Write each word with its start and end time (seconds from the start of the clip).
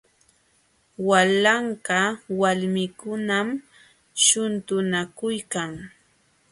Walanqa 1.07 1.99
walmikunam 2.39 3.47
shuntunakuykan. 4.23 5.71